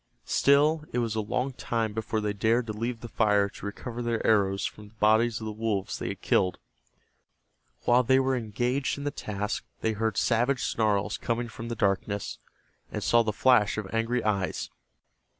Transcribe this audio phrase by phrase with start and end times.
[0.25, 4.01] Still it was a long time before they dared to leave the fire to recover
[4.01, 6.57] their arrows from the bodies of the wolves they had killed.
[7.83, 12.39] While they were engaged in the task they heard savage snarls coming from the darkness,
[12.91, 14.71] and saw the flash of angry eyes.